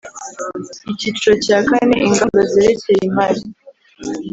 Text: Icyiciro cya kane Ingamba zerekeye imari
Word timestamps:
Icyiciro 0.91 1.33
cya 1.45 1.59
kane 1.69 1.95
Ingamba 2.07 2.39
zerekeye 2.51 3.01
imari 3.09 3.41